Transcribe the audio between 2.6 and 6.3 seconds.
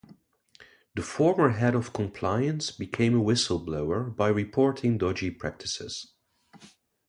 became a whistle blower by reporting dodgy practices.